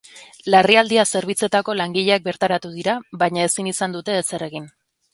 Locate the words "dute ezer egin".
4.01-4.71